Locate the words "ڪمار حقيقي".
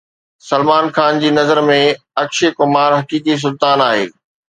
2.63-3.41